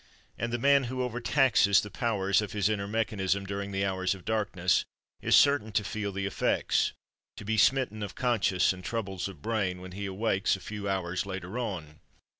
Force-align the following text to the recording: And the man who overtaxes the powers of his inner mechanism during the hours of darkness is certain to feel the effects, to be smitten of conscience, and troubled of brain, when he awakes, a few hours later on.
And 0.35 0.51
the 0.51 0.57
man 0.57 0.85
who 0.85 1.03
overtaxes 1.07 1.79
the 1.81 1.91
powers 1.91 2.41
of 2.41 2.53
his 2.53 2.69
inner 2.69 2.87
mechanism 2.87 3.45
during 3.45 3.71
the 3.71 3.85
hours 3.85 4.15
of 4.15 4.25
darkness 4.25 4.83
is 5.21 5.35
certain 5.35 5.71
to 5.73 5.83
feel 5.83 6.11
the 6.11 6.25
effects, 6.25 6.91
to 7.37 7.45
be 7.45 7.55
smitten 7.55 8.01
of 8.01 8.15
conscience, 8.15 8.73
and 8.73 8.83
troubled 8.83 9.29
of 9.29 9.43
brain, 9.43 9.79
when 9.79 9.91
he 9.91 10.07
awakes, 10.07 10.55
a 10.55 10.59
few 10.59 10.89
hours 10.89 11.27
later 11.27 11.59
on. 11.59 11.99